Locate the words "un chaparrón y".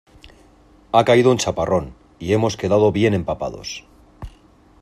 1.29-2.33